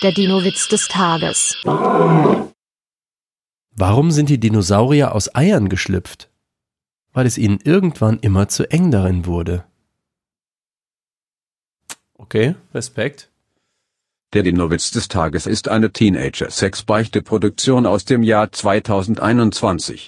Der 0.00 0.12
Dino-Witz 0.12 0.68
des 0.68 0.86
Tages. 0.86 1.56
Warum 3.74 4.12
sind 4.12 4.28
die 4.28 4.38
Dinosaurier 4.38 5.12
aus 5.12 5.34
Eiern 5.34 5.68
geschlüpft? 5.68 6.30
Weil 7.12 7.26
es 7.26 7.36
ihnen 7.36 7.58
irgendwann 7.64 8.20
immer 8.20 8.46
zu 8.46 8.70
eng 8.70 8.92
darin 8.92 9.26
wurde. 9.26 9.64
Okay, 12.14 12.54
Respekt. 12.72 13.28
Der 14.34 14.44
Dino-Witz 14.44 14.92
des 14.92 15.08
Tages 15.08 15.46
ist 15.46 15.66
eine 15.66 15.92
Teenager-Sex-Beichte-Produktion 15.92 17.84
aus 17.84 18.04
dem 18.04 18.22
Jahr 18.22 18.52
2021. 18.52 20.06